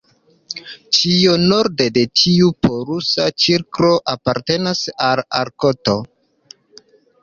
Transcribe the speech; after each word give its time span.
Ĉio 0.99 1.35
norde 1.51 1.87
de 1.99 2.07
tiu 2.23 2.49
polusa 2.69 3.29
cirklo 3.45 3.95
apartenas 4.17 4.85
al 5.13 5.27
Arkto. 5.45 6.01